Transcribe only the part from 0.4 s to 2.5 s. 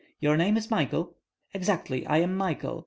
is Michael?" "Exactly; I am